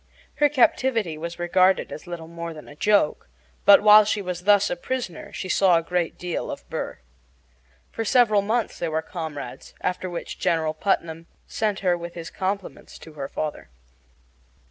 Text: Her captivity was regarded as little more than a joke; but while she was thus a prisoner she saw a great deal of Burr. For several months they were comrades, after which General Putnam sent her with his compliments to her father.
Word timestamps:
Her 0.37 0.49
captivity 0.49 1.15
was 1.15 1.37
regarded 1.37 1.91
as 1.91 2.07
little 2.07 2.27
more 2.27 2.55
than 2.55 2.67
a 2.67 2.75
joke; 2.75 3.29
but 3.65 3.83
while 3.83 4.03
she 4.03 4.19
was 4.19 4.45
thus 4.45 4.71
a 4.71 4.75
prisoner 4.75 5.31
she 5.31 5.47
saw 5.47 5.77
a 5.77 5.83
great 5.83 6.17
deal 6.17 6.49
of 6.49 6.67
Burr. 6.71 6.97
For 7.91 8.03
several 8.03 8.41
months 8.41 8.79
they 8.79 8.89
were 8.89 9.03
comrades, 9.03 9.75
after 9.81 10.09
which 10.09 10.39
General 10.39 10.73
Putnam 10.73 11.27
sent 11.45 11.81
her 11.81 11.95
with 11.95 12.15
his 12.15 12.31
compliments 12.31 12.97
to 12.97 13.13
her 13.13 13.27
father. 13.27 13.69